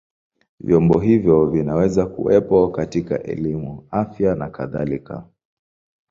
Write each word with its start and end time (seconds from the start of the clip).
Vyombo 0.59 0.99
hivyo 0.99 1.45
vinaweza 1.45 2.05
kuwepo 2.05 2.67
katika 2.67 3.23
elimu, 3.23 3.87
afya 3.91 4.35
na 4.35 4.49
kadhalika. 4.49 5.25